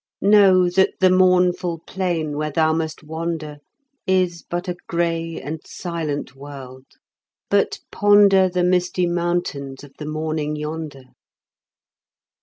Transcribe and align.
Know 0.23 0.67
that 0.67 0.93
the 0.99 1.11
mournful 1.11 1.81
plain 1.85 2.35
where 2.35 2.49
thou 2.49 2.73
must 2.73 3.03
wander 3.03 3.59
Is 4.07 4.41
but 4.41 4.67
a 4.67 4.75
gray 4.87 5.39
and 5.39 5.59
silent 5.63 6.35
world, 6.35 6.85
but 7.51 7.77
ponder 7.91 8.49
The 8.49 8.63
misty 8.63 9.05
mountains 9.05 9.83
of 9.83 9.93
the 9.99 10.07
morning 10.07 10.55
yonder. 10.55 11.03